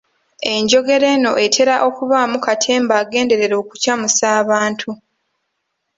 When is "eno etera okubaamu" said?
1.15-2.37